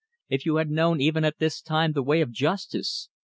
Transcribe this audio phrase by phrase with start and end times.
[0.29, 3.09] If you had known even at this time the way of justice!